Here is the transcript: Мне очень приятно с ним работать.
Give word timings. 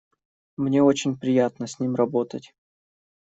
Мне 0.57 0.81
очень 0.81 1.15
приятно 1.15 1.67
с 1.67 1.79
ним 1.79 1.93
работать. 1.93 2.55